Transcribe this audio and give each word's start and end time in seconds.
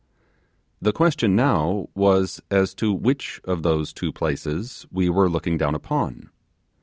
The 0.81 0.93
question 0.93 1.35
now 1.35 1.89
was 1.93 2.41
as 2.49 2.73
to 2.73 2.91
which 2.91 3.39
of 3.43 3.61
those 3.61 3.93
two 3.93 4.11
places 4.11 4.87
we 4.91 5.09
were 5.09 5.29
looking 5.29 5.59
down 5.59 5.75
upon. 5.75 6.31